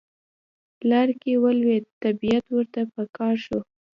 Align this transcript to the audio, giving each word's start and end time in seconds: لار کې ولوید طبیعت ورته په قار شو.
لار 0.89 1.09
کې 1.21 1.31
ولوید 1.43 1.85
طبیعت 2.03 2.45
ورته 2.55 2.81
په 2.93 3.01
قار 3.17 3.35
شو. 3.45 3.59